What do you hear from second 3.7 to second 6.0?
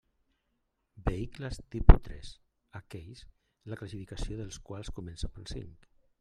la classificació dels quals comence per cinc.